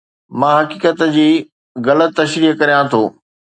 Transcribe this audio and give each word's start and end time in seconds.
مان 0.39 0.53
حقيقت 0.61 0.99
جي 1.17 1.27
غلط 1.89 2.11
تشريح 2.19 2.51
ڪريان 2.59 2.85
ٿو 2.93 3.01